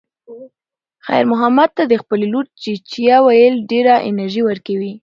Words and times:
خیر 1.05 1.25
محمد 1.31 1.69
ته 1.77 1.83
د 1.87 1.93
خپلې 2.01 2.25
لور 2.33 2.45
"چیچیه" 2.61 3.17
ویل 3.25 3.55
ډېره 3.71 3.93
انرژي 4.09 4.41
ورکوي. 4.45 4.93